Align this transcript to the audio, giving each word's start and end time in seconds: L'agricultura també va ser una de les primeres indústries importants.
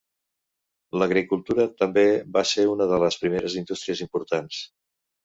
L'agricultura 1.01 1.65
també 1.81 2.05
va 2.37 2.43
ser 2.53 2.65
una 2.71 2.87
de 2.93 2.99
les 3.05 3.19
primeres 3.25 3.59
indústries 3.63 4.03
importants. 4.07 4.65